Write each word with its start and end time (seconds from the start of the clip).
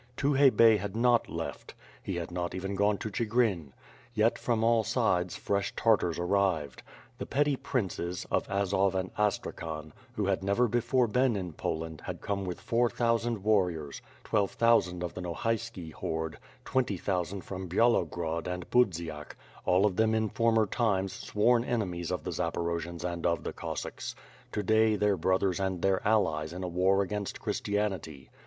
Tukhay 0.17 0.49
Bey 0.49 0.77
had 0.77 0.95
not 0.95 1.29
left. 1.29 1.75
He 2.01 2.15
had 2.15 2.31
not 2.31 2.55
even 2.55 2.73
gone 2.73 2.97
to 2.97 3.11
Chigrin. 3.11 3.71
Yet, 4.15 4.39
from 4.39 4.63
all 4.63 4.83
sides 4.83 5.35
fresh 5.35 5.75
Tartars 5.75 6.17
arrived. 6.17 6.81
The 7.19 7.27
petty 7.27 7.55
princes, 7.55 8.25
of 8.31 8.49
Azov 8.49 8.95
and 8.95 9.11
Astrakhan, 9.15 9.93
who 10.15 10.25
had 10.25 10.43
never 10.43 10.67
before 10.67 11.05
been 11.05 11.35
in 11.35 11.53
Poland 11.53 12.01
had 12.07 12.19
come 12.19 12.45
with 12.45 12.59
four 12.59 12.89
thousand 12.89 13.43
warriors, 13.43 14.01
twelve 14.23 14.49
thousand 14.49 15.03
of 15.03 15.13
the 15.13 15.21
Nohayski 15.21 15.91
horde, 15.91 16.39
twenty 16.65 16.97
thousand 16.97 17.41
from 17.41 17.69
Byalogrod 17.69 18.47
and 18.47 18.67
Budziak, 18.71 19.35
all 19.65 19.85
of 19.85 19.97
them 19.97 20.15
in 20.15 20.29
former 20.29 20.65
times 20.65 21.13
sworn 21.13 21.63
enemies 21.63 22.09
of 22.09 22.23
the 22.23 22.31
Zaporojians 22.31 23.03
and 23.03 23.23
of 23.27 23.43
the 23.43 23.53
Cossacks; 23.53 24.15
to 24.51 24.63
day 24.63 24.95
their 24.95 25.15
brothers 25.15 25.59
and 25.59 25.83
their 25.83 26.01
allies 26.07 26.53
in 26.53 26.63
a 26.63 26.67
war 26.67 27.03
against 27.03 27.39
Christianity. 27.39 28.31